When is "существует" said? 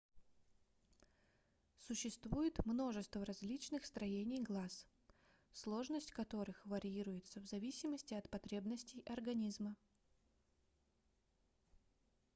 1.85-2.57